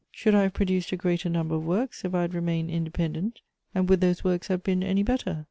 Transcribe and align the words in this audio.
Should 0.09 0.33
I 0.33 0.41
have 0.41 0.53
produced 0.53 0.91
a 0.91 0.97
greater 0.97 1.29
number 1.29 1.53
of 1.53 1.63
works 1.63 2.03
if 2.03 2.15
I 2.15 2.21
had 2.23 2.33
remained 2.33 2.71
independent, 2.71 3.41
and 3.75 3.87
would 3.87 4.01
those 4.01 4.23
works 4.23 4.47
have 4.47 4.63
been 4.63 4.81
any 4.81 5.03
better? 5.03 5.39